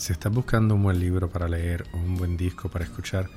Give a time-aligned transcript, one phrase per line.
[0.00, 3.28] Si estás buscando un buen libro para leer o un buen disco para escuchar,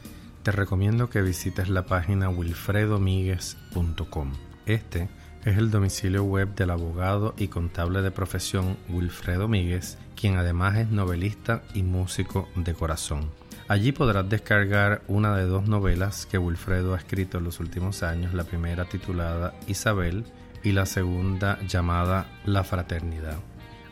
[0.43, 4.31] te recomiendo que visites la página wilfredomiguez.com.
[4.65, 5.09] Este
[5.43, 10.89] es el domicilio web del abogado y contable de profesión Wilfredo Míguez, quien además es
[10.89, 13.29] novelista y músico de corazón.
[13.67, 18.33] Allí podrás descargar una de dos novelas que Wilfredo ha escrito en los últimos años,
[18.33, 20.23] la primera titulada Isabel
[20.63, 23.39] y la segunda llamada La Fraternidad.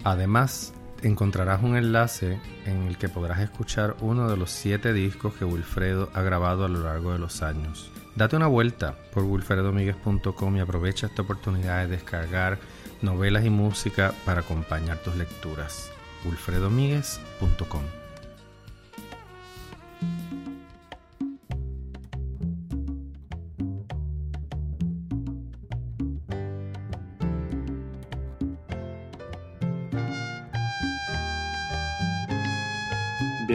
[0.06, 0.74] Además,
[1.04, 6.10] encontrarás un enlace en el que podrás escuchar uno de los siete discos que Wilfredo
[6.14, 7.92] ha grabado a lo largo de los años.
[8.16, 12.60] Date una vuelta por wilfredomiguez.com y aprovecha esta oportunidad de descargar
[13.02, 15.92] novelas y música para acompañar tus lecturas.
[16.26, 17.84] wilfredomiguez.com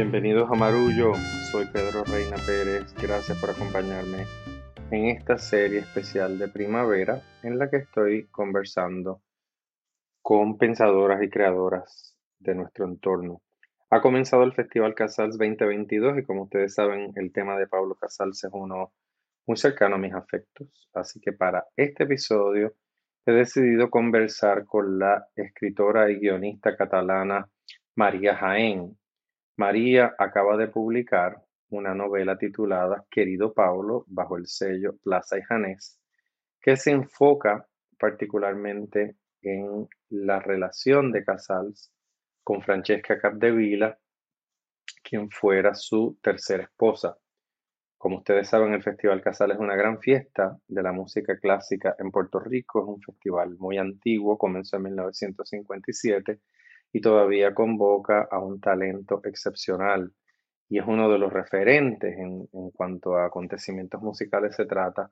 [0.08, 1.14] Bienvenidos a Marullo,
[1.50, 4.24] soy Pedro Reina Pérez, gracias por acompañarme
[4.92, 9.20] en esta serie especial de primavera en la que estoy conversando
[10.22, 13.42] con pensadoras y creadoras de nuestro entorno.
[13.90, 18.44] Ha comenzado el Festival Casals 2022 y como ustedes saben el tema de Pablo Casals
[18.44, 18.92] es uno
[19.44, 22.74] muy cercano a mis afectos, así que para este episodio
[23.26, 27.50] he decidido conversar con la escritora y guionista catalana
[27.96, 28.96] María Jaén,
[29.56, 35.98] María acaba de publicar una novela titulada Querido Paulo bajo el sello Plaza y Janés,
[36.60, 37.66] que se enfoca
[37.98, 41.90] particularmente en la relación de Casals
[42.44, 43.98] con Francesca Capdevila,
[45.02, 47.16] quien fuera su tercera esposa.
[47.96, 52.10] Como ustedes saben, el Festival Casal es una gran fiesta de la música clásica en
[52.10, 52.82] Puerto Rico.
[52.82, 56.40] Es un festival muy antiguo, comenzó en 1957
[56.92, 60.12] y todavía convoca a un talento excepcional
[60.68, 65.10] y es uno de los referentes en, cuanto a acontecimientos musicales se trata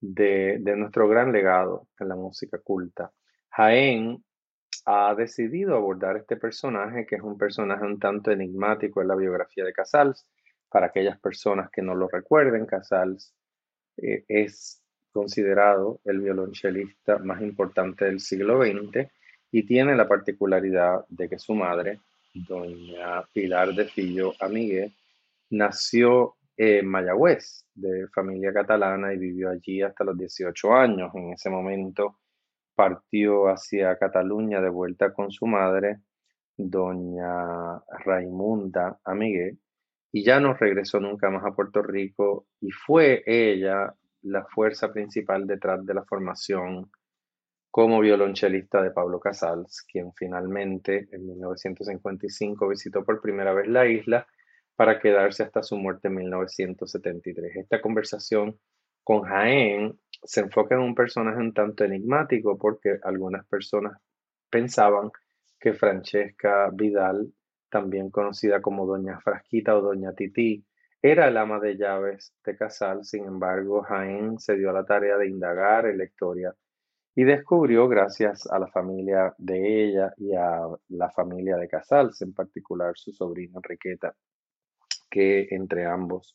[0.00, 3.12] de, de, nuestro gran legado en la música culta.
[3.50, 4.22] Jaén
[4.86, 9.64] ha decidido abordar este personaje, que es un personaje un tanto enigmático en la biografía
[9.64, 10.26] de Casals.
[10.68, 13.34] Para aquellas personas que no lo recuerden, Casals
[13.96, 14.82] eh, es
[15.12, 19.10] considerado el violonchelista más importante del siglo XX
[19.52, 22.00] y tiene la particularidad de que su madre,
[22.34, 24.92] doña Pilar de Fillo Amigué,
[25.50, 31.10] nació en Mayagüez, de familia catalana, y vivió allí hasta los 18 años.
[31.14, 32.18] En ese momento
[32.74, 36.00] partió hacia Cataluña de vuelta con su madre,
[36.56, 39.56] doña Raimunda Amigué,
[40.12, 45.46] y ya no regresó nunca más a Puerto Rico, y fue ella la fuerza principal
[45.46, 46.90] detrás de la formación
[47.70, 54.26] como violonchelista de Pablo Casals, quien finalmente en 1955 visitó por primera vez la isla
[54.74, 57.56] para quedarse hasta su muerte en 1973.
[57.56, 58.58] Esta conversación
[59.04, 64.00] con Jaén se enfoca en un personaje un tanto enigmático porque algunas personas
[64.50, 65.10] pensaban
[65.58, 67.32] que Francesca Vidal,
[67.68, 70.64] también conocida como Doña Frasquita o Doña Tití,
[71.02, 75.16] era el ama de llaves de Casal, sin embargo, Jaén se dio a la tarea
[75.16, 76.54] de indagar en la historia
[77.20, 82.32] y descubrió, gracias a la familia de ella y a la familia de Casals, en
[82.32, 84.14] particular su sobrina Enriqueta,
[85.10, 86.34] que entre ambos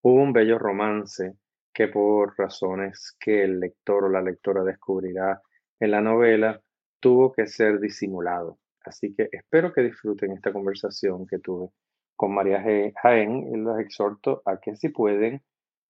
[0.00, 1.36] hubo un bello romance
[1.74, 5.42] que por razones que el lector o la lectora descubrirá
[5.78, 6.58] en la novela,
[7.00, 8.58] tuvo que ser disimulado.
[8.82, 11.68] Así que espero que disfruten esta conversación que tuve
[12.16, 12.64] con María
[13.02, 15.42] Jaén y los exhorto a que si pueden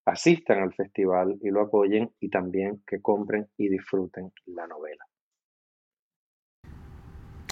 [0.05, 5.05] asistan al festival y lo apoyen y también que compren y disfruten la novela.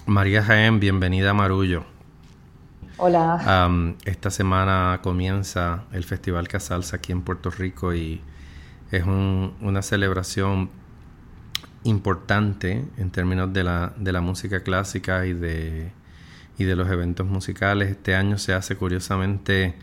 [0.05, 1.85] María Jaén, bienvenida a Marullo.
[2.97, 3.95] Hola.
[4.05, 8.21] esta semana comienza el Festival Casalsa aquí en Puerto Rico y
[8.91, 10.69] es una celebración
[11.83, 15.91] importante en términos de la, de la música clásica y de,
[16.57, 17.89] y de los eventos musicales.
[17.89, 19.73] Este año se hace curiosamente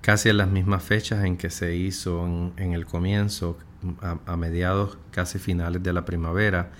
[0.00, 2.26] casi en las mismas fechas en que se hizo
[2.56, 3.58] en, el comienzo,
[4.00, 6.70] a, mediados casi finales de la primavera.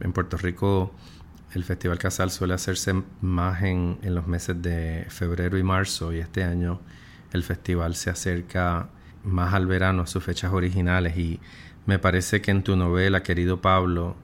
[0.00, 0.92] En Puerto Rico
[1.52, 6.20] el Festival Casal suele hacerse más en, en, los meses de febrero y marzo y
[6.20, 6.80] este año
[7.32, 8.88] el festival se acerca
[9.24, 11.40] más al verano, a sus fechas originales y
[11.86, 14.16] me parece que en tu novela, querido Pablo,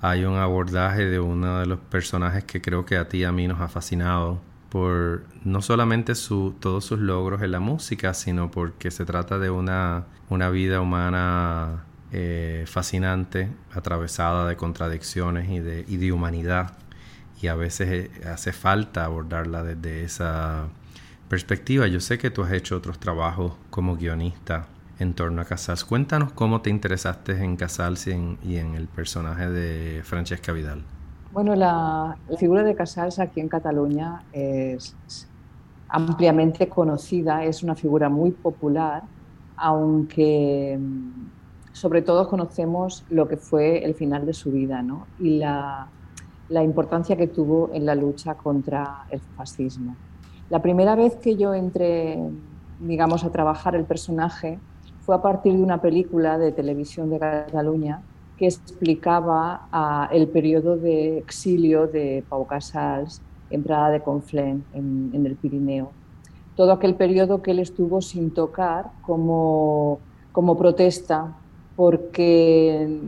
[0.00, 3.32] hay un abordaje de uno de los personajes que creo que a ti y a
[3.32, 4.40] mí nos ha fascinado
[4.72, 9.50] por no solamente su, todos sus logros en la música, sino porque se trata de
[9.50, 16.72] una, una vida humana eh, fascinante, atravesada de contradicciones y de, y de humanidad.
[17.42, 20.68] y a veces eh, hace falta abordarla desde esa
[21.28, 21.86] perspectiva.
[21.86, 24.68] Yo sé que tú has hecho otros trabajos como guionista
[24.98, 25.84] en torno a Casals.
[25.84, 30.82] Cuéntanos cómo te interesaste en Casals y en, el personaje de Francesca Vidal.
[31.32, 34.94] Bueno, la, figura de Casals aquí en Cataluña es
[35.88, 39.02] ampliamente conocida, es una figura muy popular,
[39.56, 45.06] aunque mm, sobre todo conocemos lo que fue el final de su vida ¿no?
[45.18, 45.88] y la,
[46.50, 49.96] importancia que tuvo en la lucha contra el fascismo.
[50.50, 52.18] La primera vez que yo entré,
[52.78, 54.58] digamos, a trabajar el personaje
[55.00, 58.02] fue a partir de una película de televisión de Cataluña
[58.38, 63.20] que explicaba ah, el periodo de exilio de Pau Casals
[63.50, 65.90] en Prada de Conflent, en, el Pirineo.
[66.56, 70.00] Todo aquel periodo que él estuvo sin tocar como,
[70.32, 71.36] como protesta
[71.76, 73.00] porque,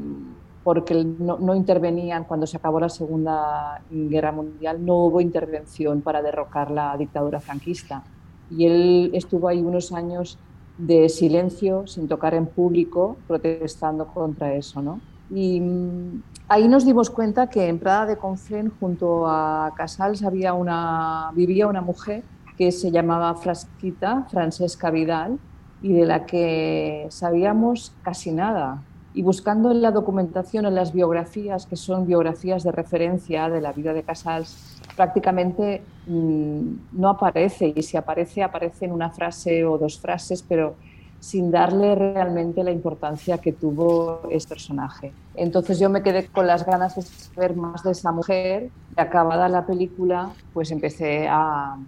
[0.62, 6.22] porque no, no, intervenían cuando se acabó la Segunda Guerra Mundial, no hubo intervención para
[6.22, 8.02] derrocar la dictadura franquista.
[8.50, 10.38] Y él estuvo ahí unos años
[10.78, 14.82] de silencio, sin tocar en público, protestando contra eso.
[14.82, 15.00] ¿no?
[15.30, 20.54] Y mm, ahí nos dimos cuenta que en Prada de Conflent, junto a Casals, había
[20.54, 22.22] una, vivía una mujer
[22.56, 25.38] que se llamaba Frasquita, Francesca Vidal,
[25.82, 28.82] y de la que sabíamos casi nada.
[29.12, 33.72] Y buscando en la documentación, en las biografías, que son biografías de referencia de la
[33.72, 36.60] vida de Casals, prácticamente mm,
[36.92, 40.76] no aparece y si aparece, aparece en una frase o dos frases, pero
[41.24, 45.14] sin darle realmente la importancia que tuvo este personaje.
[45.34, 49.48] Entonces yo me quedé con las ganas de saber más de esa mujer y acabada
[49.48, 51.78] la película, pues empecé a,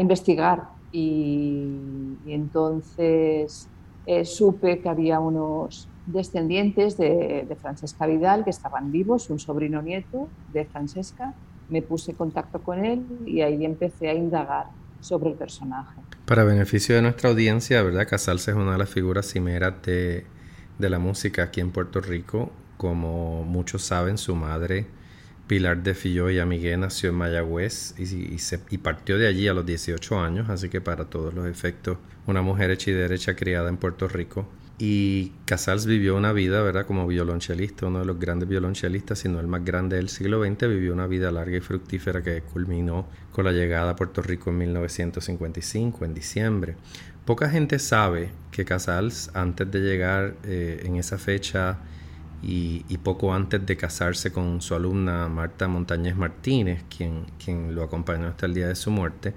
[0.00, 1.68] investigar y,
[2.26, 3.68] entonces
[4.06, 9.82] eh, supe que había unos descendientes de, de Francesca Vidal que estaban vivos, un sobrino
[9.82, 11.32] nieto de Francesca,
[11.68, 16.00] me puse en contacto con él y ahí empecé a indagar sobre el personaje.
[16.24, 18.06] Para beneficio de nuestra audiencia, ¿verdad?
[18.08, 20.24] Casals es una de las figuras cimeras de,
[20.78, 22.52] de la música aquí en Puerto Rico.
[22.76, 24.86] Como muchos saben, su madre,
[25.46, 29.54] Pilar de Filló y Amigué, nació en Mayagüez y, se, y, partió de allí a
[29.54, 33.68] los 18 años, así que para todos los efectos, una mujer hecha y derecha criada
[33.68, 34.46] en Puerto Rico
[34.82, 36.86] y Casals vivió una vida, ¿verdad?
[36.86, 40.94] Como violonchelista, uno de los grandes violonchelistas, sino el más grande del siglo XX, vivió
[40.94, 46.06] una vida larga y fructífera que culminó con la llegada a Puerto Rico en 1955,
[46.06, 46.76] en diciembre.
[47.26, 51.80] Poca gente sabe que Casals, antes de llegar eh, en esa fecha
[52.42, 58.28] y, poco antes de casarse con su alumna Marta Montañez Martínez, quien, quien lo acompañó
[58.28, 59.34] hasta el día de su muerte,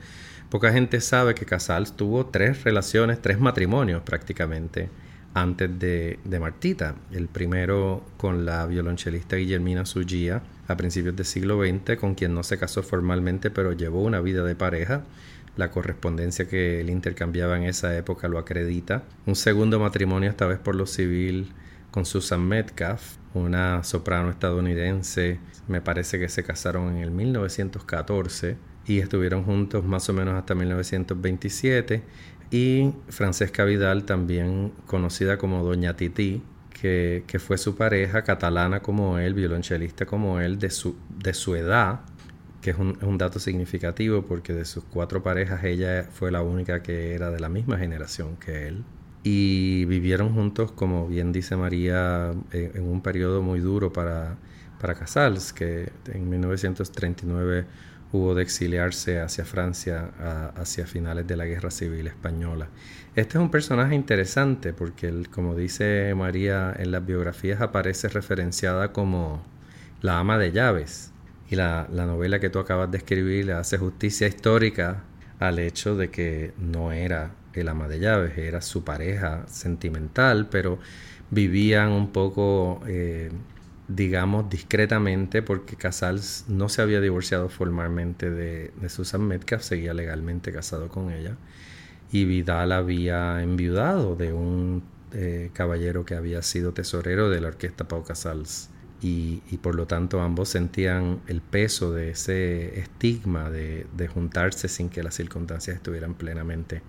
[0.50, 5.02] poca gente sabe que Casals tuvo tres relaciones, tres matrimonios prácticamente
[5.33, 6.95] antes de, Martita.
[7.12, 12.44] El primero con la violonchelista Guillermina Sugía a principios del siglo XX, con quien no
[12.44, 15.03] se casó formalmente, pero llevó una vida de pareja.
[15.56, 19.03] La correspondencia que él intercambiaba en esa época lo acredita.
[19.25, 21.51] Un segundo matrimonio, esta vez por lo civil,
[21.91, 25.39] con Susan Metcalf, una soprano estadounidense.
[25.68, 30.56] Me parece que se casaron en el 1914 y estuvieron juntos más o menos hasta
[30.56, 32.03] 1927
[32.53, 36.44] y Francesca Vidal, también conocida como Doña Titi,
[36.79, 42.01] que, fue su pareja, catalana como él, violonchelista como él, de su, de su edad,
[42.61, 46.83] que es un, un, dato significativo porque de sus cuatro parejas ella fue la única
[46.83, 48.83] que era de la misma generación que él.
[49.24, 54.38] Y vivieron juntos, como bien dice María, eh, en, un periodo muy duro para,
[54.79, 57.65] para Casals, que en 1939
[58.13, 60.12] hubo de exiliarse hacia Francia
[60.55, 62.70] hacia finales de la Guerra Civil Española.
[63.15, 69.43] Este es un personaje interesante porque, como dice María en las biografías, aparece referenciada como
[70.01, 71.12] la ama de llaves.
[71.50, 75.03] Y la, la novela que tú acabas de escribir le hace justicia histórica
[75.39, 80.79] al hecho de que no era el ama de llaves, era su pareja sentimental, pero
[81.32, 83.32] vivían un poco eh,
[83.88, 90.90] digamos, discretamente, porque Casals no se había divorciado formalmente de, Susan Metcalf, seguía legalmente casado
[90.90, 91.36] con ella,
[92.12, 97.88] y Vidal había enviudado de un eh, caballero que había sido tesorero de la orquesta
[97.88, 98.70] Pau Casals.
[99.06, 104.88] Y, por lo tanto ambos sentían el peso de ese estigma de, de juntarse sin
[104.88, 106.82] que las circunstancias estuvieran plenamente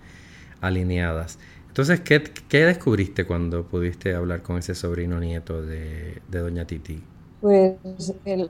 [0.61, 1.39] alineadas.
[1.77, 7.03] Entonces, ¿qué, descubriste cuando pudiste hablar con ese sobrino nieto de, Doña Titi?
[7.41, 7.75] Pues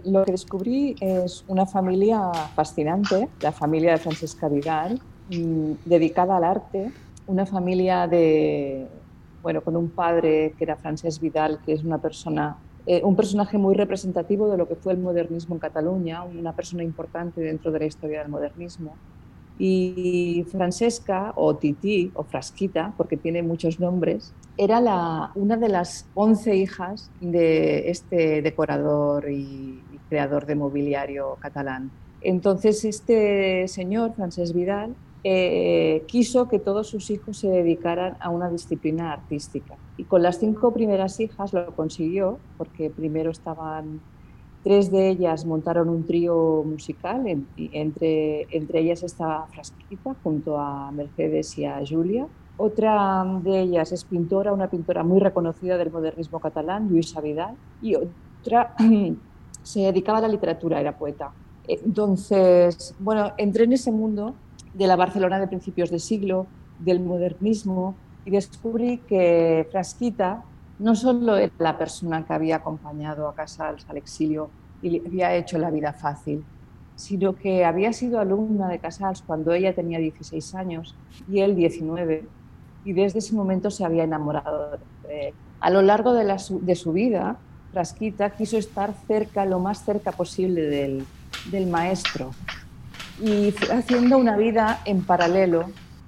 [0.03, 5.01] lo que descubrí es una familia fascinante, la familia de Francesca Vidal,
[5.32, 6.91] mm, dedicada al arte,
[7.25, 8.86] una familia de,
[9.41, 13.58] bueno, con un padre que era Francesc Vidal, que es una persona eh, un personaje
[13.58, 17.79] muy representativo de lo que fue el modernismo en Cataluña, una persona importante dentro de
[17.79, 18.94] la historia del modernismo.
[19.57, 26.07] Y Francesca, o Titi, o Frasquita, porque tiene muchos nombres, era la, una de las
[26.13, 31.89] once hijas de este decorador y, creador de mobiliario catalán.
[32.21, 38.50] Entonces este señor, Francesc Vidal, eh, quiso que todos sus hijos se dedicaran a una
[38.50, 39.75] disciplina artística.
[39.97, 44.00] Y con las cinco primeras hijas lo consiguió, porque primero estaban
[44.65, 47.24] tres de ellas montaron un trío musical,
[47.55, 52.25] entre, entre ellas estaba Frasquita junto a Mercedes y a Julia.
[52.57, 57.93] Otra de ellas es pintora, una pintora muy reconocida del modernismo catalán, Luisa Vidal, y
[57.93, 58.74] otra
[59.62, 61.31] se dedicaba a la literatura, era poeta.
[61.67, 64.34] Entonces, bueno, entré en ese mundo
[64.74, 66.48] de la Barcelona de principios de siglo,
[66.79, 67.93] del modernismo,
[68.25, 70.43] y descubrí que Frasquita
[70.79, 74.50] no solo era la persona que había acompañado a Casals al exilio
[74.82, 76.44] y le había hecho la vida fácil,
[76.96, 80.96] sino que había sido alumna de Casals cuando ella tenía 16 años
[81.29, 82.25] y él 19,
[82.84, 85.34] y desde ese momento se había enamorado de él.
[85.60, 87.38] A lo largo de, su vida,
[87.72, 91.05] Frasquita quiso estar cerca, lo más cerca posible del,
[91.51, 92.32] del maestro,
[93.20, 95.65] y haciendo una vida en paralelo.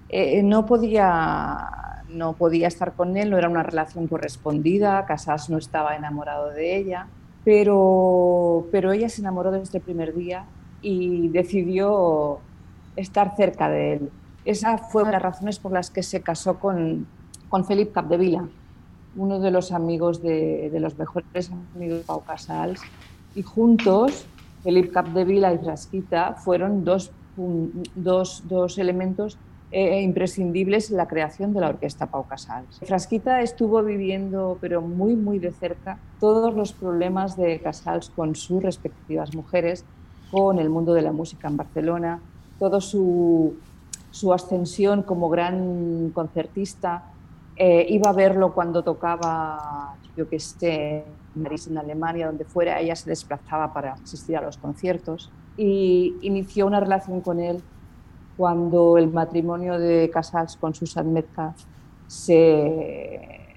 [0.09, 5.57] Eh, no podía no podía estar con él, no era una relación correspondida, Casas no
[5.57, 7.07] estaba enamorado de ella,
[7.43, 10.45] pero, pero ella se enamoró desde el primer día
[10.81, 12.39] y decidió
[12.95, 14.09] estar cerca de él.
[14.45, 17.07] Esa fue una de las razones por las que se casó con,
[17.49, 18.47] con Felipe Capdevila,
[19.15, 22.81] uno de los amigos de, de los mejores amigos de Pau Casals,
[23.35, 24.25] y juntos
[24.63, 27.11] Felipe Capdevila y Frasquita fueron dos,
[27.95, 29.37] dos, dos elementos
[29.69, 32.79] eh, imprescindibles en la creación de la orquesta Pau Casals.
[32.85, 38.63] Frasquita estuvo viviendo, pero muy, muy de cerca, todos los problemas de Casals con sus
[38.63, 39.83] respectivas mujeres,
[40.31, 42.21] con el mundo de la música en Barcelona,
[42.59, 43.55] toda su,
[44.11, 47.03] su ascensión como gran concertista.
[47.57, 51.03] Eh, iba a verlo cuando tocaba, yo que sé,
[51.35, 56.15] en París, en Alemania, donde fuera, ella se desplazaba para asistir a los conciertos y
[56.21, 57.61] inició una relación con él
[58.37, 61.55] cuando el matrimonio de Casals con Susan Metcalf
[62.05, 63.55] se,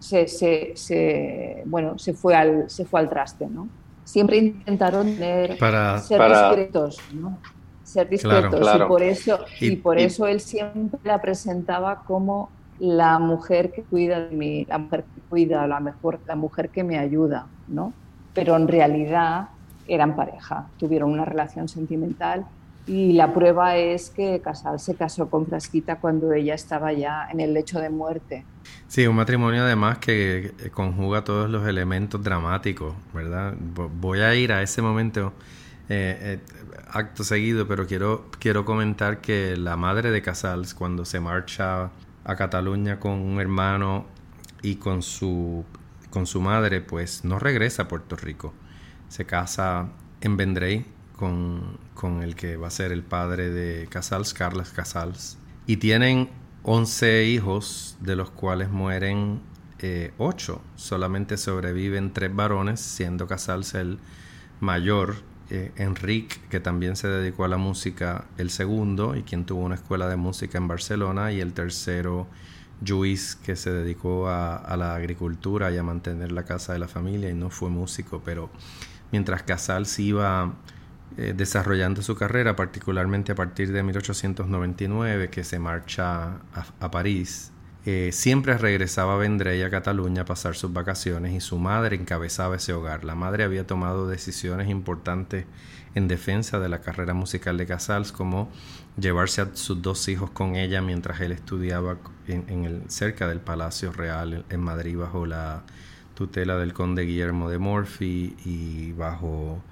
[0.00, 3.46] se, bueno, se, fue al, se fue al traste.
[3.46, 3.68] ¿no?
[4.04, 5.58] Siempre intentaron tener,
[6.00, 6.98] ser discretos.
[7.12, 7.38] ¿no?
[7.84, 8.66] Ser discretos.
[8.74, 14.20] Y por, eso, y, por eso él siempre la presentaba como la mujer que cuida
[14.20, 17.46] de mí, la mujer que cuida, la, mejor, la mujer que me ayuda.
[17.68, 17.92] ¿no?
[18.34, 19.50] Pero en realidad
[19.86, 22.46] eran pareja, tuvieron una relación sentimental
[22.86, 27.40] y la prueba es que Casal se casó con Frasquita cuando ella estaba ya en
[27.40, 28.44] el lecho de muerte.
[28.88, 33.54] Sí, un matrimonio además que conjuga todos los elementos dramáticos, ¿verdad?
[33.56, 35.32] Voy a ir a ese momento
[35.88, 36.40] eh, eh,
[36.90, 41.90] acto seguido, pero quiero, quiero comentar que la madre de Casals, cuando se marcha
[42.24, 44.06] a Cataluña con un hermano
[44.60, 45.64] y con su,
[46.10, 48.52] con su madre, pues no regresa a Puerto Rico.
[49.08, 49.88] Se casa
[50.20, 50.84] en Vendrell
[51.22, 55.38] con, el que va a ser el padre de Casals, Carlos Casals.
[55.66, 56.28] Y tienen
[56.64, 59.40] 11 hijos, de los cuales mueren
[59.78, 60.60] eh, 8.
[60.74, 63.98] Solamente sobreviven 3 varones, siendo Casals el
[64.58, 65.14] mayor.
[65.50, 69.74] Eh, Enrique, que también se dedicó a la música, el segundo, y quien tuvo una
[69.74, 72.26] escuela de música en Barcelona, y el tercero,
[72.86, 77.28] Luis, que se dedicó a, la agricultura y a mantener la casa de la familia
[77.28, 78.48] y no fue músico, pero
[79.10, 80.54] mientras Casals iba
[81.16, 86.40] eh, desarrollando su carrera, particularmente a partir de 1899, que se marcha
[86.80, 87.52] a, París.
[87.84, 92.56] Eh, siempre regresaba a Vendrell a Cataluña a pasar sus vacaciones y su madre encabezaba
[92.56, 93.04] ese hogar.
[93.04, 95.46] La madre había tomado decisiones importantes
[95.94, 98.50] en defensa de la carrera musical de Casals, como
[98.96, 103.92] llevarse a sus dos hijos con ella mientras él estudiaba en, el, cerca del Palacio
[103.92, 105.62] Real en Madrid bajo la
[106.14, 109.62] tutela del conde Guillermo de Morphy y bajo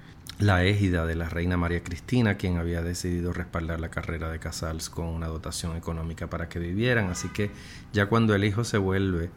[0.41, 4.89] la égida de la reina María Cristina, quien había decidido respaldar la carrera de Casals
[4.89, 7.11] con una dotación económica para que vivieran.
[7.11, 7.51] Así que
[7.93, 9.29] ya cuando el hijo se vuelve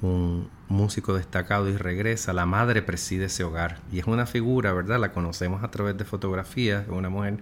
[0.00, 3.80] un músico destacado y regresa, la madre preside ese hogar.
[3.92, 4.98] Y es una figura, ¿verdad?
[4.98, 7.38] La conocemos a través de fotografías, una mujer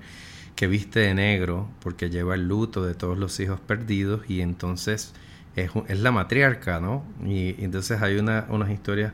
[0.56, 5.14] que viste de negro porque lleva el luto de todos los hijos perdidos y entonces
[5.54, 7.04] es, es la matriarca, ¿no?
[7.25, 9.12] Y, entonces hay una, unas historias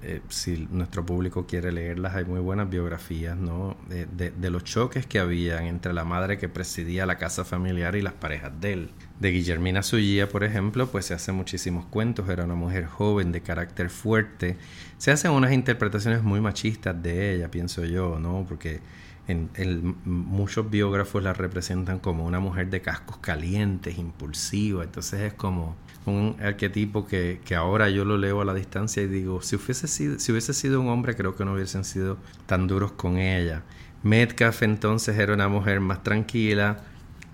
[0.00, 3.76] eh, si nuestro público quiere leerlas, hay muy buenas biografías, ¿no?
[3.88, 8.12] De, los choques que habían entre la madre que presidía la casa familiar y las
[8.12, 8.90] parejas de él.
[9.18, 13.40] De Guillermina Sullía, por ejemplo, pues se hacen muchísimos cuentos, era una mujer joven, de
[13.40, 14.56] carácter fuerte.
[14.98, 18.46] Se hacen unas interpretaciones muy machistas de ella, pienso yo, ¿no?
[18.48, 18.80] Porque
[19.26, 25.76] en, muchos biógrafos la representan como una mujer de cascos calientes, impulsiva, entonces es como
[26.08, 29.86] un arquetipo que, que, ahora yo lo leo a la distancia y digo, si hubiese,
[29.88, 33.62] sido, si hubiese sido un hombre, creo que no hubiesen sido tan duros con ella.
[34.02, 36.78] Metcalf entonces era una mujer más tranquila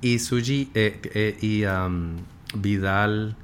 [0.01, 2.17] y Suji eh, eh, y um,
[2.55, 3.37] Vidal,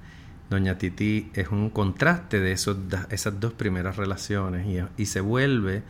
[0.50, 2.76] Doña Titi, es un contraste de esos,
[3.10, 5.82] esas dos primeras relaciones y, y se vuelve,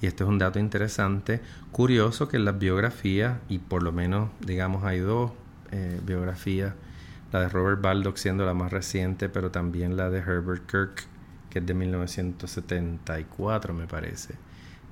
[0.00, 4.30] y este es un dato interesante, curioso que en las biografías, y por lo menos
[4.40, 5.32] digamos hay dos
[5.72, 6.74] eh, biografías,
[7.32, 11.06] la de Robert Baldock siendo la más reciente, pero también la de Herbert Kirk,
[11.50, 14.34] que es de 1974, me parece.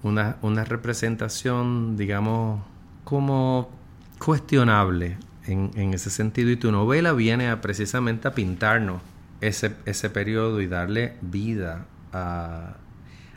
[0.02, 2.62] Una, una representación, digamos,
[3.04, 3.70] como
[4.18, 6.50] cuestionable en, en, ese sentido.
[6.50, 9.00] Y tu novela viene a, precisamente a pintarnos
[9.40, 12.76] ese, ese periodo y darle vida a,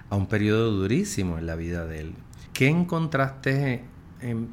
[0.10, 2.14] a, un periodo durísimo en la vida de él.
[2.54, 3.84] ¿Qué encontraste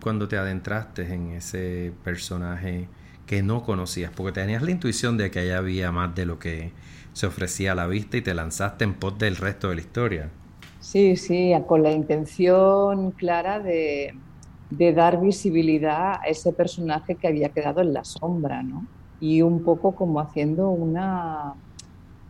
[0.01, 2.89] cuando te adentraste en ese personaje?
[3.27, 6.73] Que no conocías, porque tenías la intuición de que allá había más de lo que
[7.13, 10.33] se ofrecía a la vista y te lanzaste en pos del resto de la historia.
[10.79, 14.23] Sí, sí, con la intención clara de,
[14.69, 18.89] de dar visibilidad a ese personaje que había quedado en la sombra, ¿no?
[19.19, 21.55] Y un poco como haciendo una,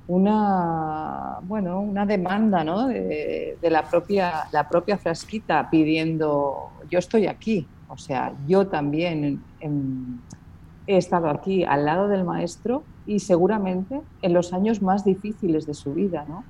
[0.07, 2.89] una, bueno, una demanda ¿no?
[2.89, 9.47] de, la, propia, la propia frasquita pidiendo, yo estoy aquí, o sea, yo también
[10.87, 15.75] he estado aquí al lado del maestro y seguramente en los años más difíciles de
[15.75, 16.45] su vida, ¿no?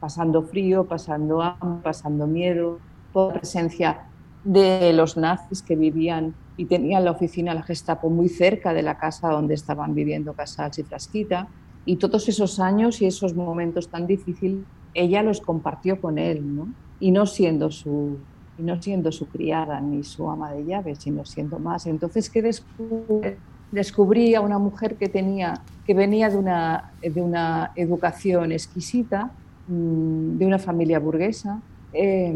[0.00, 2.80] pasando frío, pasando hambre, pasando miedo,
[3.12, 4.08] toda presencia
[4.42, 8.98] de los nazis que vivían y tenían la oficina, la Gestapo, muy cerca de la
[8.98, 11.46] casa donde estaban viviendo Casals y Frasquita.
[11.84, 16.68] Y todos esos años y esos momentos tan difíciles, ella los compartió con él, ¿no?
[16.98, 18.18] Y no siendo su,
[18.58, 21.86] y no siendo su criada ni su ama de llaves, sino siendo más.
[21.86, 23.38] Entonces, ¿qué descubre?
[23.72, 29.32] Descubrí a una mujer que, tenía, que venía de una, de una educación exquisita,
[29.66, 31.60] mm, de una familia burguesa,
[31.92, 32.34] eh,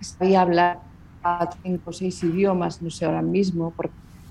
[0.00, 0.80] sabía hablar
[1.62, 3.72] cinco o seis idiomas, no sé ahora mismo,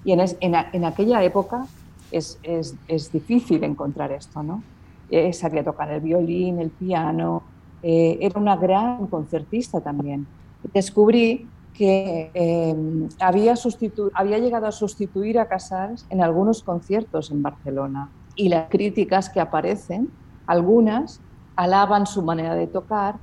[0.03, 1.65] y en, en, aquella época
[2.11, 4.61] es, es, es, difícil encontrar esto, ¿no?
[5.09, 7.43] Eh, sabía tocar el violín, el piano,
[7.83, 10.27] eh, era una gran concertista también.
[10.73, 12.75] Descubrí que eh,
[13.19, 13.55] había,
[14.13, 18.09] había llegado a sustituir a Casals en algunos conciertos en Barcelona.
[18.35, 20.09] Y las críticas que aparecen,
[20.47, 21.21] algunas
[21.55, 23.15] alaban su manera de tocar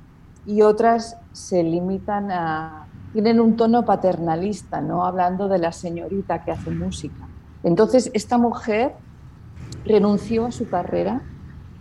[0.45, 2.87] y otras se limitan a...
[3.13, 5.05] tienen un tono paternalista, ¿no?
[5.05, 7.27] hablando de la señorita que hace música.
[7.63, 8.95] Entonces, esta mujer
[9.85, 11.21] renunció a su carrera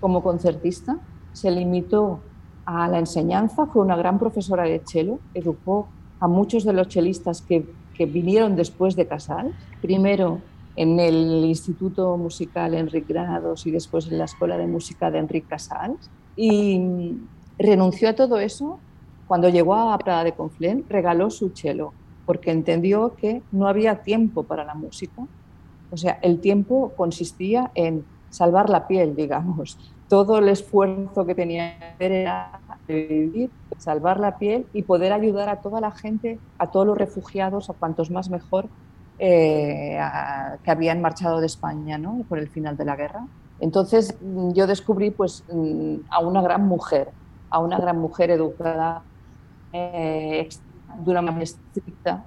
[0.00, 0.98] como concertista,
[1.32, 2.20] se limitó
[2.64, 5.88] a la enseñanza, fue una gran profesora de cello, educó
[6.20, 7.66] a muchos de los chelistas que,
[7.98, 9.52] vinieron después de Casals,
[9.82, 10.40] primero
[10.76, 15.48] en el Instituto Musical Enrique Granados y después en la Escuela de Música de Enrique
[15.48, 16.08] Casals.
[16.36, 17.16] Y
[17.58, 18.78] renunció a todo eso
[19.26, 21.92] cuando llegó a Prada de Conflent, regaló su cello,
[22.24, 25.26] porque entendió que no había tiempo para la música.
[25.90, 29.76] O sea, el tiempo consistía en salvar la piel, digamos.
[30.08, 35.80] Todo el esfuerzo que tenía era vivir salvar la piel y poder ayudar a toda
[35.80, 38.68] la gente, a todos los refugiados, a cuantos más mejor,
[39.18, 39.98] eh,
[40.62, 42.24] que habían marchado de España ¿no?
[42.28, 43.26] por el final de la guerra.
[43.60, 47.10] Entonces mm, yo descubrí pues, mm, a una gran mujer,
[47.50, 49.02] a una gran mujer educada
[49.72, 50.48] eh,
[51.04, 52.24] de una manera estricta,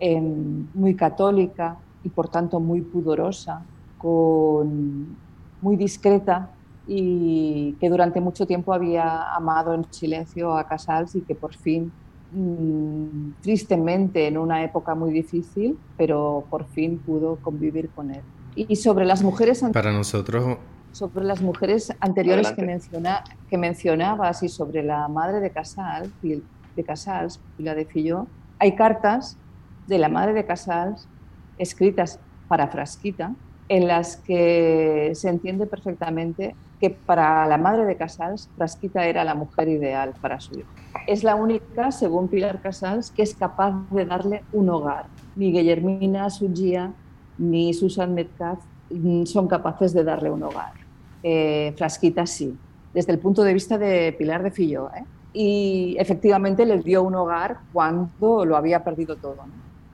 [0.00, 3.62] em, muy católica y por tanto muy pudorosa,
[3.98, 5.16] con,
[5.60, 6.50] muy discreta,
[6.86, 11.92] y que durante mucho tiempo había amado en silencio a Casals y que por fin,
[12.32, 18.22] mm, tristemente, en una época muy difícil, pero por fin pudo convivir con él.
[18.54, 19.64] Y sobre las mujeres...
[19.72, 20.58] Para nosotros...
[20.92, 26.84] Sobre las mujeres anteriores que, menciona, que mencionabas y sobre la madre de Casals, de
[26.84, 28.26] Casals, la de Filló,
[28.58, 29.38] hay cartas
[29.86, 31.08] de la madre de Casals
[31.56, 33.34] escritas para Frasquita,
[33.72, 39.34] en las que se entiende perfectamente que para la madre de Casals, Frasquita era la
[39.34, 40.68] mujer ideal para su hijo.
[41.06, 45.06] Es la única, según Pilar Casals, que es capaz de darle un hogar.
[45.36, 46.92] Ni Guillermina Suggia
[47.38, 50.74] ni Susan Metcalf mm, son capaces de darle un hogar.
[51.22, 52.54] Eh, Frasquita sí,
[52.92, 54.90] desde el punto de vista de Pilar de Fillo.
[54.94, 55.04] ¿eh?
[55.32, 59.38] y efectivamente les dio un hogar cuando lo había perdido todo.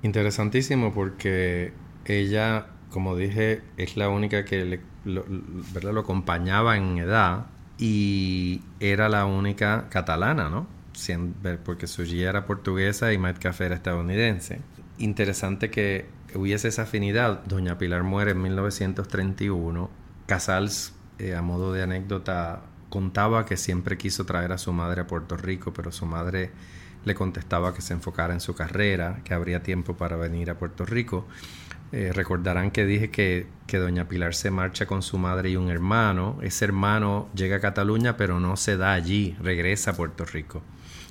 [0.03, 1.73] Interesantísimo porque
[2.05, 5.93] ella, como dije, es la única que ¿verdad?
[5.93, 7.47] lo acompañaba en edad
[7.79, 10.67] y era la única catalana, ¿no?
[11.65, 14.61] Porque Suji era portuguesa y Matt era estadounidense.
[14.99, 17.45] Interesante que hubiese esa afinidad.
[17.45, 19.91] Doña Pilar muere en 1931.
[20.27, 25.07] Casals, eh, a modo de anécdota, contaba que siempre quiso traer a su madre a
[25.07, 26.51] Puerto Rico, pero su madre
[27.05, 30.85] le contestaba que se enfocara en su carrera, que habría tiempo para venir a Puerto
[30.85, 31.27] Rico.
[31.91, 35.71] Eh, recordarán que dije que, que, doña Pilar se marcha con su madre y un
[35.71, 36.39] hermano.
[36.43, 40.63] Ese hermano llega a Cataluña, pero no se da allí, regresa a Puerto Rico.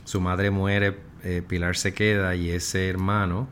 [0.03, 3.47] Su madre muere, eh, Pilar se queda y ese hermano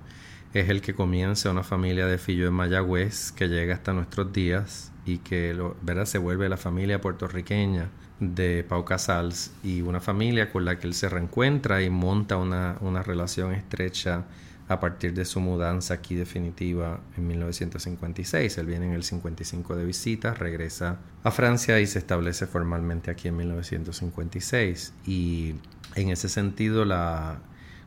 [0.54, 4.94] es el que comienza una familia de fillos en Mayagüez que llega hasta nuestros días
[5.06, 6.06] y que lo, ¿verdad?
[6.06, 10.94] se vuelve la familia puertorriqueña de Pau Casals y una familia con la que él
[10.94, 14.26] se reencuentra y monta una, una relación estrecha
[14.68, 18.58] a partir de su mudanza aquí definitiva en 1956.
[18.58, 23.28] Él viene en el 55 de visita, regresa a Francia y se establece formalmente aquí
[23.28, 24.94] en 1956.
[25.06, 25.56] Y
[25.96, 27.40] en ese sentido, la,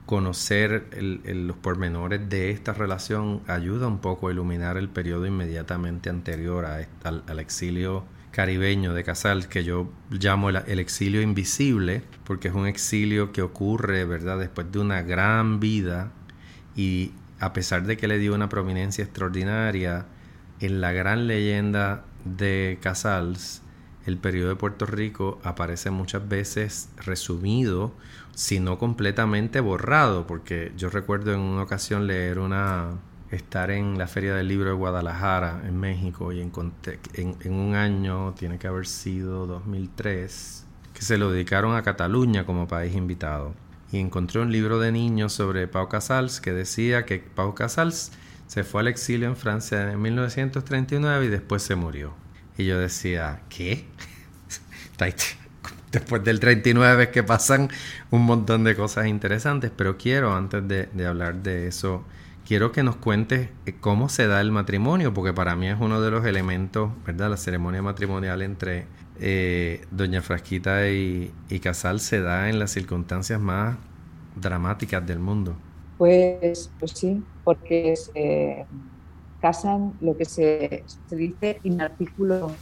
[0.08, 6.64] conocer los pormenores de esta relación ayuda un poco a iluminar el periodo inmediatamente anterior
[6.64, 12.66] a, al, exilio caribeño de Casals, que yo llamo el, exilio invisible, porque es un
[12.66, 16.12] exilio que ocurre, ¿verdad?, después de una gran vida
[16.78, 17.10] y
[17.40, 20.06] a pesar de que le dio una prominencia extraordinaria,
[20.60, 23.62] en la gran leyenda de Casals,
[24.06, 27.92] el periodo de Puerto Rico aparece muchas veces resumido,
[28.36, 32.90] si no completamente borrado, porque yo recuerdo en una ocasión leer una
[33.32, 36.52] estar en la Feria del Libro de Guadalajara, en México, y en,
[37.14, 40.64] en un año, tiene que haber sido 2003,
[40.94, 43.52] que se lo dedicaron a Cataluña como país invitado
[43.90, 48.12] y encontré un libro de niños sobre Pau Casals que decía que Pau Casals
[48.46, 52.14] se fue al exilio en Francia en 1939 y después se murió.
[52.56, 53.86] Y yo decía, ¿qué?
[55.92, 57.70] Después del 39 es que pasan
[58.10, 62.04] un montón de cosas interesantes, pero quiero, antes de, de hablar de eso,
[62.46, 66.00] quiero que nos cuentes eh, cómo se da el matrimonio, porque para mí es uno
[66.00, 67.30] de los elementos, ¿verdad?
[67.30, 68.86] La ceremonia matrimonial entre
[69.20, 73.76] eh, Doña Frasquita y, Casal se da en las circunstancias más
[74.36, 75.56] dramáticas del mundo.
[75.98, 78.66] Pues, pues sí, porque se
[79.40, 82.52] casan lo que se, dice inartículo,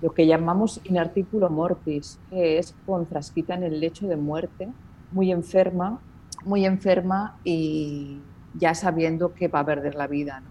[0.00, 4.68] lo que llamamos inartículo mortis, que es con Frasquita en el lecho de muerte,
[5.12, 6.00] muy enferma,
[6.44, 8.18] muy enferma y
[8.54, 10.42] ya sabiendo que va a perder la vida.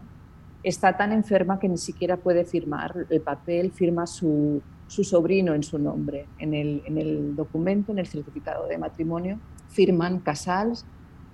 [0.61, 5.63] Está tan enferma que ni siquiera puede firmar el papel, firma su, su sobrino en
[5.63, 6.25] su nombre.
[6.39, 9.37] En el, en el documento, en el certificado de matrimonio,
[9.69, 10.83] firman Casals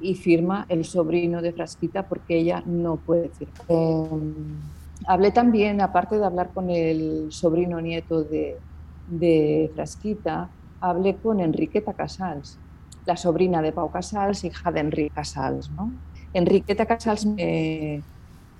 [0.01, 3.65] y firma el sobrino de Frasquita porque ella no puede firmar.
[3.69, 4.33] Em,
[5.07, 8.57] hablé también, aparte de hablar con el sobrino nieto de,
[9.07, 10.49] de Frasquita,
[10.81, 12.57] hablé con Enriqueta Casals,
[13.05, 15.71] la sobrina de Pau Casals, hija de Enrique Casals.
[15.71, 15.93] ¿no?
[16.33, 18.01] Enriqueta Casals me,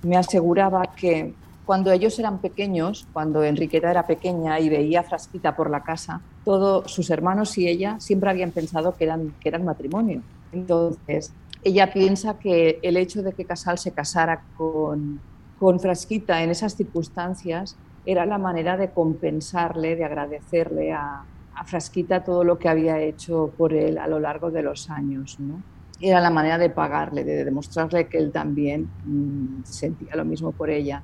[0.03, 1.33] me aseguraba que
[1.65, 6.21] cuando ellos eran pequeños, cuando Enriqueta era pequeña y veía a Frasquita por la casa,
[6.43, 10.21] todos sus hermanos y ella siempre habían pensado que eran, que eran matrimonio.
[10.51, 15.19] Entonces, ella piensa que el hecho de que Casal se casara con,
[15.59, 17.75] con Frasquita en esas circunstancias
[18.05, 21.23] era la manera de compensarle, de agradecerle a,
[21.55, 25.39] a Frasquita todo lo que había hecho por él a lo largo de los años.
[25.39, 25.63] ¿no?
[25.99, 30.69] Era la manera de pagarle, de demostrarle que él también mm, sentía lo mismo por
[30.69, 31.01] ella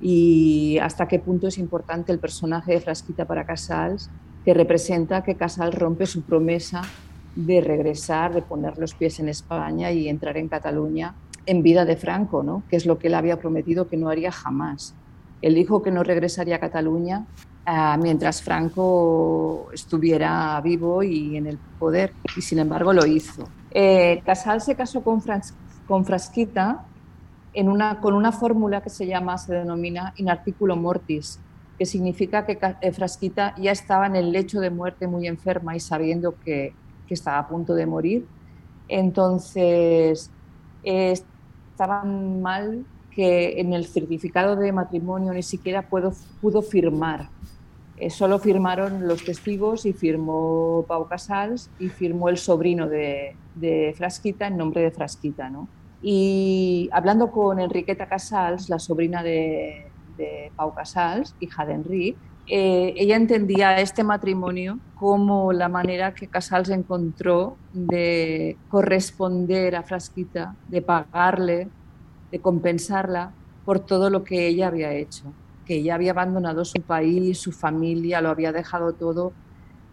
[0.00, 4.10] y hasta qué punto es importante el personaje de Frasquita para Casals,
[4.44, 6.82] que representa que Casals rompe su promesa
[7.34, 11.14] de regresar, de poner los pies en España y entrar en Cataluña
[11.46, 12.62] en vida de Franco, ¿no?
[12.68, 14.94] que es lo que él había prometido que no haría jamás.
[15.42, 17.26] Él dijo que no regresaría a Cataluña
[17.66, 23.48] ah, mientras Franco estuviera vivo y en el poder, y sin embargo lo hizo.
[23.70, 25.22] Eh, Casals se casó con,
[25.86, 26.86] con Frasquita
[28.00, 31.38] con una fórmula que se llama, se denomina inarticulo mortis,
[31.78, 35.80] que significa que eh, Frasquita ya estaba en el lecho de muerte muy enferma y
[35.80, 36.72] sabiendo que,
[37.08, 38.26] estaba a punto de morir.
[38.88, 40.32] Entonces,
[40.82, 47.28] eh, estaban mal que en el certificado de matrimonio ni siquiera pudo, pudo firmar.
[47.98, 53.94] Eh, solo firmaron los testigos y firmó Pau Casals y firmó el sobrino de, de
[53.96, 55.68] Frasquita en nombre de Frasquita, ¿no?
[56.06, 59.90] Y hablando con Enriqueta Casals, la sobrina de,
[60.54, 66.68] Pau Casals, hija de Enrique, eh, ella entendía este matrimonio como la manera que Casals
[66.68, 71.68] encontró de corresponder a Frasquita, de pagarle,
[72.30, 73.32] de compensarla
[73.64, 75.24] por todo lo que ella había hecho,
[75.64, 79.32] que ella había abandonado su país, su familia, lo había dejado todo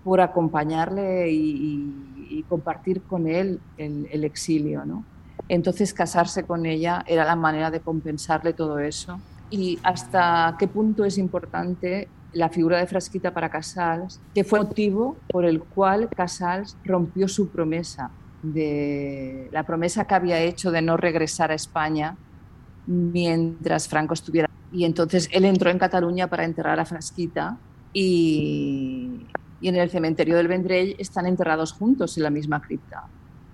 [0.04, 2.08] por acompañarle y,
[2.50, 4.84] compartir con él el, el exilio.
[4.84, 5.06] ¿no?
[5.52, 9.20] Entonces casarse con ella era la manera de compensarle todo eso.
[9.50, 15.18] Y hasta qué punto es importante la figura de Frasquita para Casals, que fue motivo
[15.28, 18.12] por el cual Casals rompió su promesa,
[18.42, 22.16] de la promesa que había hecho de no regresar a España
[22.88, 24.50] mientras Franco estuviera.
[24.72, 27.58] Y entonces él entró en Cataluña para enterrar a Frasquita
[27.92, 29.28] y,
[29.60, 33.04] y en el cementerio del Vendrell están enterrados juntos en la misma cripta.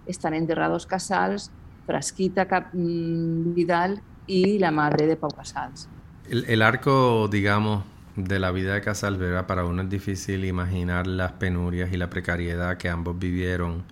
[0.06, 1.50] Están enterrados Casals,
[1.88, 5.90] Frasquita mm, Vidal y la madre de Pau Casals.
[6.30, 7.86] El, arco, digamos,
[8.18, 12.78] de la vida de Casals, para uno es difícil imaginar las penurias y la precariedad
[12.78, 13.86] que ambos vivieron,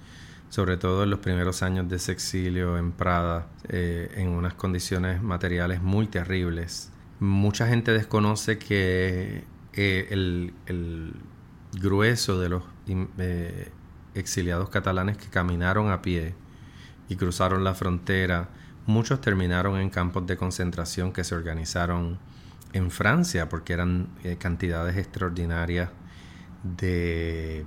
[0.50, 5.24] sobre todo en los primeros años de ese exilio en Prada, eh, en unas condiciones
[5.24, 6.92] materiales muy terribles.
[7.22, 11.14] Mucha gente desconoce que eh, el, el,
[11.80, 12.64] grueso de los
[13.18, 13.70] eh,
[14.14, 16.34] exiliados catalanes que caminaron a pie
[17.10, 18.50] y cruzaron la frontera,
[18.86, 22.18] muchos terminaron en campos de concentración que se organizaron
[22.74, 25.90] en Francia, porque eran eh, cantidades extraordinarias
[26.64, 27.66] de,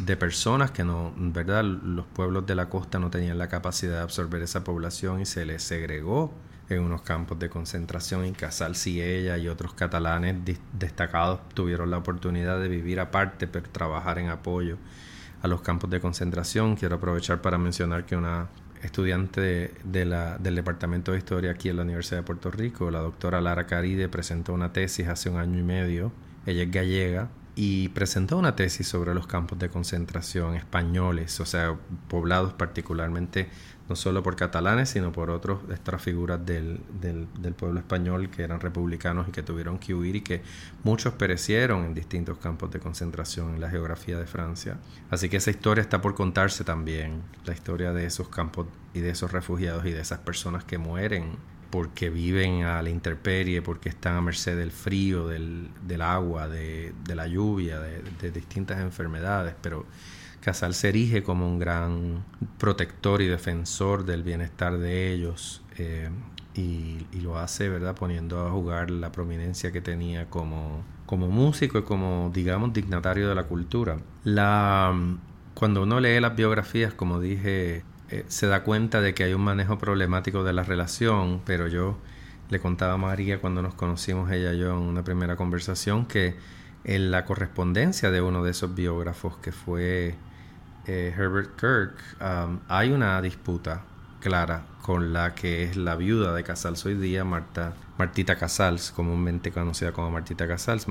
[0.00, 1.62] de, personas que no, ¿verdad?
[1.64, 5.44] Los pueblos de la costa no tenían la capacidad de absorber esa población y se
[5.44, 6.34] les segregó
[6.68, 8.26] en unos campos de concentración.
[8.26, 10.36] Y ella y otros catalanes
[10.72, 14.76] destacados tuvieron la oportunidad de vivir aparte, pero trabajar en apoyo
[15.42, 16.76] a los campos de concentración.
[16.76, 18.48] Quiero aprovechar para mencionar que una
[18.82, 23.00] estudiante de, la, del Departamento de Historia aquí en la Universidad de Puerto Rico, la
[23.00, 26.12] doctora Lara Caride, presentó una tesis hace un año y medio.
[26.46, 31.76] Ella es gallega y presentó una tesis sobre los campos de concentración españoles, o sea,
[32.08, 33.48] poblados particularmente
[33.88, 38.60] no solo por catalanes, sino por otros, estas figuras del, del, pueblo español que eran
[38.60, 40.42] republicanos y que tuvieron que huir y que
[40.84, 44.76] muchos perecieron en distintos campos de concentración en la geografía de Francia.
[45.10, 49.10] Así que esa historia está por contarse también, la historia de esos campos y de
[49.10, 51.36] esos refugiados y de esas personas que mueren
[51.70, 56.94] porque viven a la intemperie, porque están a merced del frío, del, del agua, de,
[57.04, 59.84] de, la lluvia, de, de distintas enfermedades, pero
[60.40, 62.24] Casal se erige como un gran
[62.58, 66.10] protector y defensor del bienestar de ellos eh,
[66.54, 67.94] y, lo hace, ¿verdad?
[67.94, 73.34] Poniendo a jugar la prominencia que tenía como, como músico y como, digamos, dignatario de
[73.34, 73.98] la cultura.
[74.24, 74.94] La,
[75.54, 79.42] cuando uno lee las biografías, como dije, eh, se da cuenta de que hay un
[79.42, 81.98] manejo problemático de la relación, pero yo
[82.50, 86.36] le contaba a María cuando nos conocimos ella y yo en una primera conversación que
[86.84, 90.14] en la correspondencia de uno de esos biógrafos que fue
[90.88, 93.82] eh, Herbert Kirk, um, hay una disputa
[94.20, 99.52] clara con la que es la viuda de Casals hoy día, Marta, Martita Casals, comúnmente
[99.52, 100.86] conocida como Martita Casals,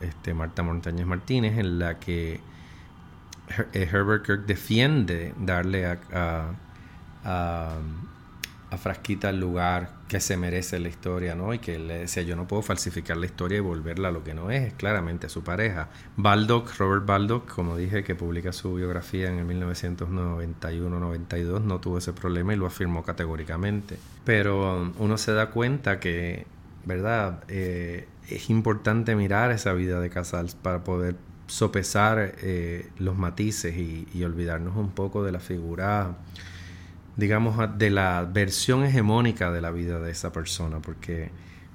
[0.00, 2.40] este, Marta Montañez Martínez, en la que
[3.72, 6.52] eh, Herbert Kirk defiende darle a
[7.24, 7.76] a
[8.78, 11.54] Frasquita el lugar que se merece la historia, ¿no?
[11.54, 14.34] Y que le decía, yo no puedo falsificar la historia y volverla a lo que
[14.34, 15.88] no es, es claramente su pareja.
[16.16, 22.12] Baldock, Robert Baldock, como dije, que publica su biografía en el 1991-92, no tuvo ese
[22.12, 23.96] problema y lo afirmó categóricamente.
[24.24, 26.46] Pero um, uno se da cuenta que,
[26.84, 27.42] ¿verdad?
[27.48, 34.24] Eh, es importante mirar esa vida de Casals para poder sopesar eh, los matices y
[34.24, 36.16] olvidarnos un poco de la figura
[37.16, 41.30] digamos, de la versión hegemónica de la vida de esa persona, porque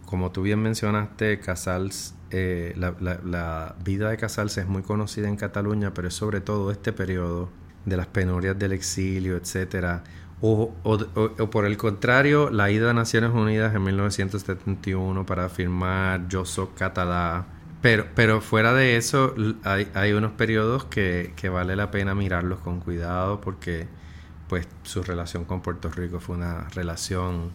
[0.06, 5.93] como tú bien mencionaste, Casals, eh, la, vida de Casals es muy conocida en Cataluña,
[5.93, 7.50] pero es sobre todo este periodo
[7.86, 10.04] de las penurias del exilio, etcétera,
[10.39, 16.45] o, o, por el contrario, la ida a Naciones Unidas en 1971 para afirmar Yo
[16.45, 17.47] soy catalá.
[17.82, 22.60] Pero, pero fuera de eso, hay, hay unos periodos que, que vale la pena mirarlos
[22.60, 23.88] con cuidado porque
[24.48, 27.52] pues su relación con Puerto Rico fue una relación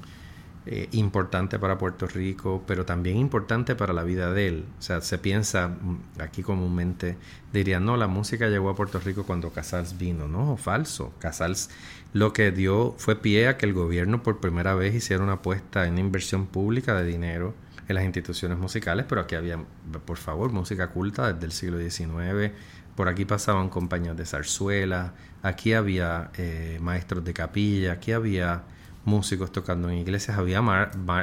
[0.65, 4.65] eh, importante para Puerto Rico, pero también importante para la vida de él.
[4.79, 7.17] O sea, se piensa mm, aquí comúnmente,
[7.53, 10.29] dirían, no, la música llegó a Puerto Rico cuando Casals vino.
[10.29, 11.13] No, falso.
[11.19, 11.69] Casals
[12.13, 15.89] lo que dio fue pie a que el gobierno por primera vez hiciera una apuesta
[15.89, 17.55] en inversión pública de dinero
[17.89, 19.59] en las instituciones musicales, pero aquí había,
[20.05, 22.53] por favor, música culta desde el siglo XIX,
[22.97, 28.65] por aquí pasaban compañías de zarzuela, aquí había eh, maestros de capilla, aquí había
[29.05, 30.63] músicos tocando en iglesias, había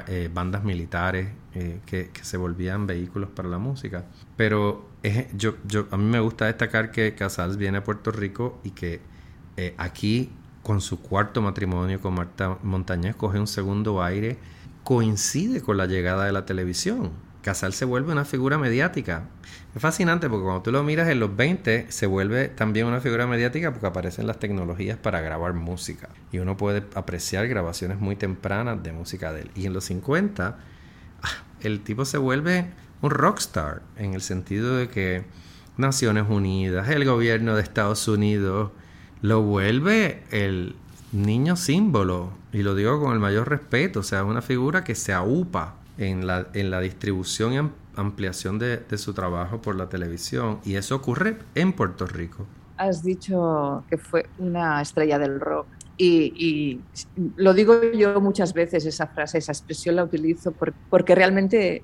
[0.08, 4.06] eh, bandas militares eh, que, se volvían vehículos para la música.
[4.36, 4.90] Pero
[5.34, 5.56] yo,
[5.92, 9.02] a mí me gusta destacar que Casals viene a Puerto Rico y que
[9.78, 10.32] aquí,
[10.64, 14.38] con su cuarto matrimonio con Marta Montañez, coge un segundo aire,
[14.84, 17.12] coincide con la llegada de la televisión.
[17.50, 19.24] Casal se vuelve una figura mediática.
[19.74, 23.26] Es fascinante porque cuando tú lo miras en los 20 se vuelve también una figura
[23.26, 28.84] mediática porque aparecen las tecnologías para grabar música y uno puede apreciar grabaciones muy tempranas
[28.84, 29.52] de música de él.
[29.56, 30.60] Y en los 50
[31.24, 31.28] ah,
[31.62, 32.68] el tipo se vuelve
[33.02, 35.24] un rockstar en el sentido de que
[35.76, 38.70] Naciones Unidas, el gobierno de Estados Unidos
[39.24, 40.76] lo vuelve el
[41.14, 45.14] niño símbolo y lo digo con el mayor respeto, o sea, una figura que se
[45.14, 50.60] aupa en la, en la distribución y ampliación de, su trabajo por la televisión.
[50.64, 52.46] Y eso ocurre en Puerto Rico.
[52.78, 55.68] Has dicho que fue una estrella del rock.
[55.98, 56.80] Y,
[57.36, 60.54] lo digo yo muchas veces, esa frase, esa expresión la utilizo
[60.90, 61.84] porque realmente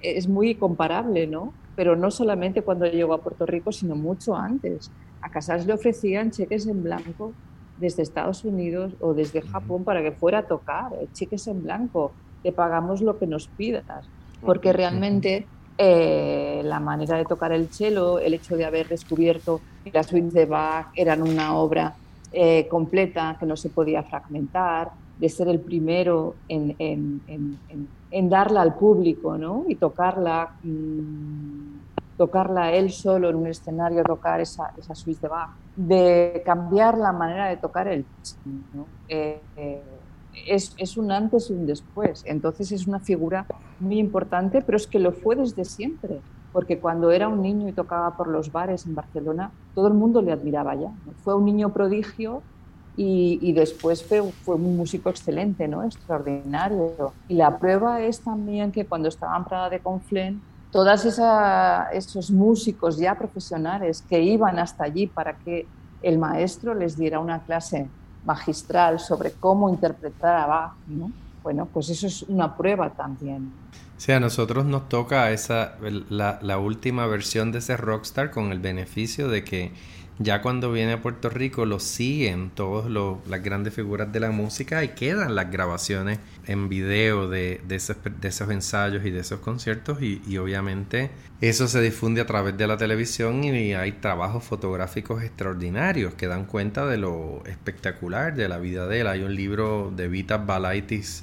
[0.00, 1.52] es muy comparable, ¿no?
[1.74, 4.92] Pero no solamente cuando llegó a Puerto Rico, sino mucho antes.
[5.20, 7.32] A Casals le ofrecían cheques en blanco
[7.78, 12.12] desde Estados Unidos o desde Japón para que fuera a tocar, eh, cheques en blanco
[12.42, 14.06] te pagamos lo que nos pidas,
[14.40, 15.46] porque realmente
[15.76, 20.32] eh, la manera de tocar el cello, el hecho de haber descubierto que las suites
[20.32, 21.94] de Bach eran una obra
[22.32, 28.74] eh, completa, que no se podía fragmentar, de ser el primero en, en, darla al
[28.74, 29.64] público ¿no?
[29.68, 35.50] y tocarla, mm, tocarla él solo en un escenario, tocar esa, esa suite de Bach,
[35.76, 38.04] de cambiar la manera de tocar el
[38.74, 38.86] ¿no?
[39.08, 39.40] Eh,
[40.46, 42.24] es, un antes y un después.
[42.26, 43.46] Entonces es una figura
[43.80, 46.20] muy importante, pero es que lo fue desde siempre,
[46.52, 50.22] porque cuando era un niño y tocaba por los bares en Barcelona, todo el mundo
[50.22, 50.92] le admiraba ya.
[51.22, 52.42] Fue un niño prodigio
[52.96, 55.84] y, después fue, fue, un músico excelente, ¿no?
[55.84, 57.12] extraordinario.
[57.28, 62.98] Y la prueba es también que cuando estaba en Prada de Conflent, todos esos músicos
[62.98, 65.66] ya profesionales que iban hasta allí para que
[66.02, 67.88] el maestro les diera una clase
[68.28, 71.10] magistral sobre cómo interpretar a Bach, ¿no?
[71.42, 73.50] Bueno, pues eso es una prueba también.
[73.96, 75.76] Sí, a nosotros nos toca esa,
[76.10, 79.72] la, la última versión de ese rockstar con el beneficio de que
[80.20, 84.82] ya cuando viene a Puerto Rico lo siguen todas las grandes figuras de la música
[84.82, 89.38] y quedan las grabaciones en video de, de, esos, de esos, ensayos y de esos
[89.40, 95.22] conciertos y, obviamente eso se difunde a través de la televisión y hay trabajos fotográficos
[95.22, 99.06] extraordinarios que dan cuenta de lo espectacular de la vida de él.
[99.06, 101.22] Hay un libro de Vitas Balaitis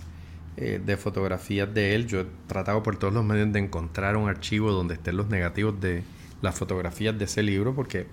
[0.55, 2.08] eh, de fotografías de él.
[2.08, 5.81] Yo he tratado por todos los medios de encontrar un archivo donde estén los negativos
[5.81, 6.03] de
[6.41, 8.08] las fotografías de ese libro porque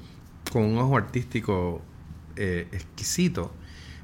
[0.51, 1.83] con un ojo artístico
[2.37, 3.53] eh, exquisito,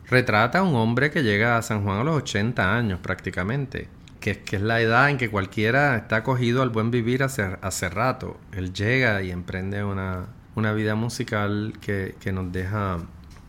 [0.09, 3.89] retrata a un hombre que llega a San Juan a los 80 años prácticamente,
[4.21, 7.89] que, que es la edad en que cualquiera está acogido al buen vivir hace, hace
[7.89, 8.39] rato.
[8.53, 12.99] Él llega y emprende una, una vida musical que, que nos deja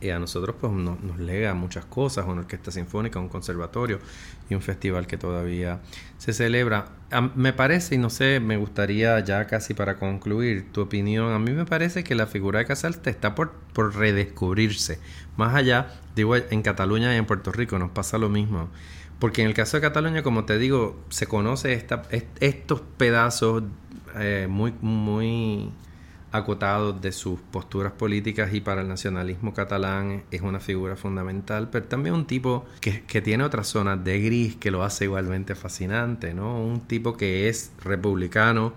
[0.02, 4.00] y a nosotros pues nos, nos lega muchas cosas, una orquesta sinfónica, un conservatorio
[4.50, 5.80] y un festival que todavía
[6.18, 6.86] se celebra.
[7.36, 11.52] me parece, y no sé, me gustaría ya casi para concluir tu opinión, a mí
[11.52, 15.00] me parece que la figura de Casals está por, por redescubrirse.
[15.38, 18.70] Más allá, digo, en Cataluña y en Puerto Rico nos pasa lo mismo.
[19.20, 22.04] Porque en el caso de Cataluña, como te digo, se conoce esta,
[22.40, 23.64] estos pedazos
[24.18, 25.70] eh, muy, muy
[26.32, 31.86] acotado de sus posturas políticas y para el nacionalismo catalán es una figura fundamental, pero
[31.86, 36.34] también un tipo que, que, tiene otras zonas de gris que lo hace igualmente fascinante,
[36.34, 36.62] ¿no?
[36.62, 38.74] Un tipo que es republicano,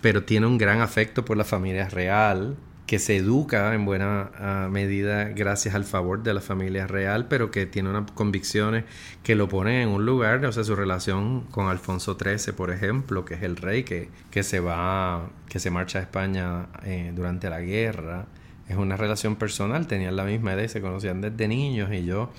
[0.00, 2.56] pero tiene un gran afecto por la familia real,
[2.88, 7.50] que se educa en buena ah, medida gracias al favor de la familia real, pero
[7.50, 8.84] que tiene unas convicciones
[9.22, 13.26] que lo ponen en un lugar, o sea, su relación con Alfonso XIII, por ejemplo,
[13.26, 17.50] que es el rey que, que se va, que se marcha a España eh, durante
[17.50, 18.24] la guerra,
[18.70, 22.32] es una relación personal, tenían la misma edad se conocían desde niños y yo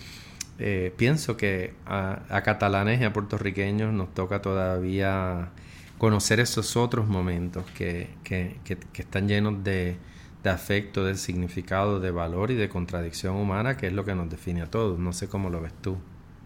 [0.57, 5.51] eh, pienso que a, a catalanes y a puertorriqueños nos toca todavía
[5.99, 10.09] conocer esos otros momentos que, que, que están llenos de
[10.43, 14.29] de afecto, de significado, de valor y de contradicción humana, que es lo que nos
[14.29, 14.97] define a todos.
[14.99, 15.97] No sé cómo lo ves tú.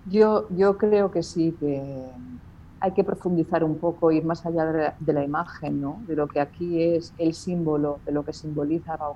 [0.09, 1.81] Yo, yo creo que sí, que
[2.83, 6.01] hay que profundizar un poco, ir más allá de la, imagen, ¿no?
[6.05, 9.15] de lo que aquí es el símbolo, de lo que simboliza Pau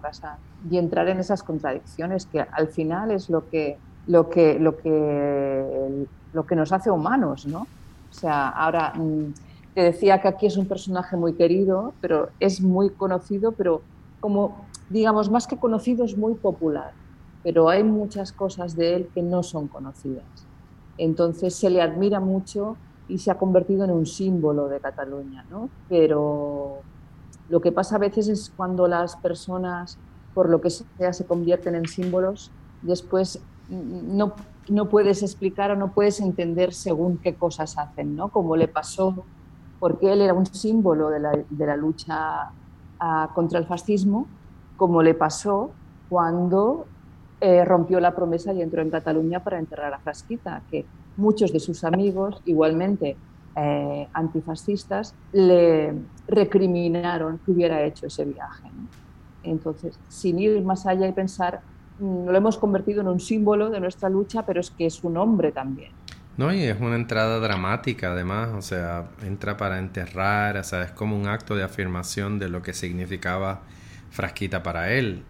[0.71, 6.05] y entrar en esas contradicciones que al final es lo que, lo que, lo que,
[6.31, 7.45] lo que nos hace humanos.
[7.45, 7.67] ¿no?
[8.09, 9.33] O sea, ahora mm,
[9.73, 13.81] te decía que aquí es un personaje muy querido, pero es muy conocido, pero
[14.21, 16.93] como digamos, más que conocido, es muy popular,
[17.43, 20.25] pero hay muchas cosas de él que no son conocidas.
[20.97, 22.77] Entonces se le admira mucho
[23.07, 25.69] y se ha convertido en un símbolo de Cataluña, ¿no?
[25.87, 26.79] Pero
[27.49, 29.97] lo que pasa a veces es cuando las personas,
[30.33, 34.33] por lo que sea, se convierten en símbolos, después no,
[34.69, 38.29] no puedes explicar o no puedes entender según qué cosas hacen, ¿no?
[38.29, 39.25] Como le pasó,
[39.79, 42.51] porque él era un símbolo de la, de la lucha
[42.99, 44.27] ah, contra el fascismo,
[44.77, 45.71] como le pasó
[46.07, 46.85] cuando
[47.41, 50.85] eh, rompió la promesa y entró en Cataluña para enterrar a Frasquita, que
[51.17, 53.17] muchos de sus amigos, igualmente
[53.55, 55.93] eh, antifascistas, le
[56.27, 58.69] recriminaron que hubiera hecho ese viaje.
[59.43, 61.61] Entonces, sin ir más allá y pensar,
[61.99, 65.17] mm, lo hemos convertido en un símbolo de nuestra lucha, pero es que es un
[65.17, 65.91] hombre también.
[66.37, 70.91] No, y es una entrada dramática además, o sea, entra para enterrar, o sea, es
[70.91, 73.61] como un acto de afirmación de lo que significaba
[74.17, 75.21] Frasquita para él.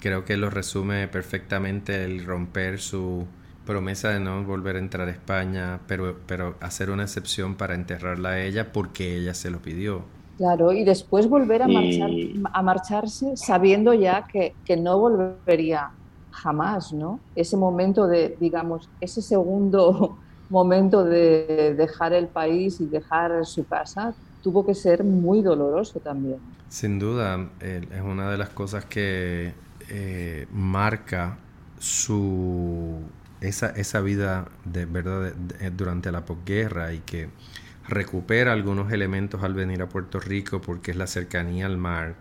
[0.00, 3.24] Creo que lo resume perfectamente el romper su
[3.64, 8.32] promesa de no volver a entrar a España, pero, pero hacer una excepción para enterrarla
[8.32, 10.02] a ella porque ella se lo pidió.
[10.36, 12.10] Claro, y después volver a, marchar,
[12.52, 15.92] a marcharse sabiendo ya que, que, no volvería
[16.30, 17.20] jamás, ¿no?
[17.34, 20.18] Ese momento de, digamos, ese segundo
[20.50, 24.12] momento de dejar el país y dejar su casa
[24.44, 26.36] tuvo que ser muy doloroso también.
[26.68, 29.54] Sin duda, es una de las cosas que
[29.88, 31.38] eh, marca
[31.78, 33.00] su
[33.40, 35.32] esa, esa vida de verdad
[35.74, 37.30] durante la posguerra y que
[37.88, 42.16] recupera algunos elementos al venir a Puerto Rico porque es la cercanía al mar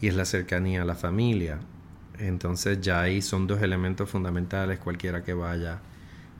[0.00, 1.60] y es la cercanía a la familia.
[2.18, 4.80] Entonces ya ahí son dos elementos fundamentales.
[4.80, 5.82] Cualquiera que vaya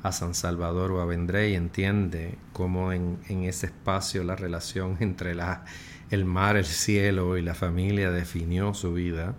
[0.02, 5.34] a San Salvador o a Vendrey entiende cómo en, en ese espacio la relación entre
[5.34, 5.64] la,
[6.10, 9.34] el mar, el cielo y la familia definió su vida.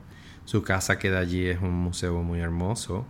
[0.45, 3.05] Su casa queda allí, es un museo muy hermoso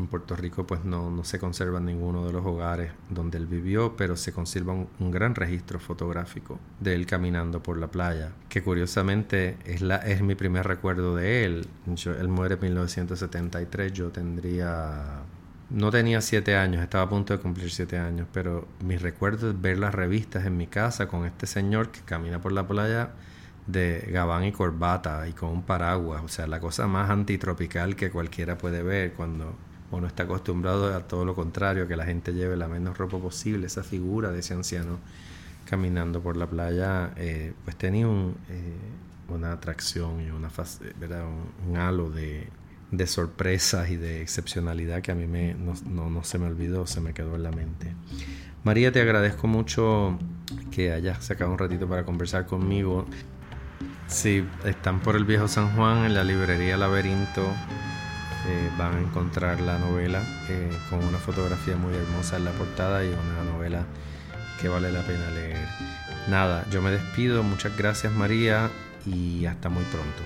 [0.00, 3.96] en Puerto Rico pues no, no se conserva ninguno de los hogares donde él vivió,
[3.96, 9.56] pero se conserva un, gran registro fotográfico de él caminando por la playa, que curiosamente
[9.64, 11.66] es, la, es mi primer recuerdo de él.
[11.86, 15.22] él muere en 1973, yo tendría...
[15.70, 19.60] No tenía siete años, estaba a punto de cumplir siete años, pero mi recuerdo es
[19.60, 23.10] ver las revistas en mi casa con este señor que camina por la playa
[23.68, 28.10] de gabán y corbata y con un paraguas, o sea, la cosa más antitropical que
[28.10, 29.54] cualquiera puede ver cuando
[29.92, 33.66] no está acostumbrado a todo lo contrario, que la gente lleve la menos ropa posible,
[33.66, 34.98] esa figura de ese anciano
[35.66, 38.76] caminando por la playa, eh, pues tenía un, eh,
[39.28, 40.50] una atracción y una
[40.98, 41.24] ¿verdad?
[41.66, 42.48] Un, halo de,
[42.90, 46.86] de, sorpresas y de excepcionalidad que a mí me, no, no, no, se me olvidó,
[46.86, 47.94] se me quedó en la mente.
[48.62, 50.18] María, te agradezco mucho
[50.70, 53.06] que hayas sacado un ratito para conversar conmigo.
[54.06, 57.42] Si están por el viejo San Juan, en la librería Laberinto,
[58.48, 63.04] eh, van a encontrar la novela eh, con una fotografía muy hermosa en la portada
[63.04, 63.84] y una novela
[64.60, 65.68] que vale la pena leer.
[66.28, 68.70] Nada, yo me despido, muchas gracias María
[69.06, 70.22] y hasta muy pronto.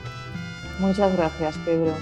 [0.81, 1.95] Muchas gracias Pedro.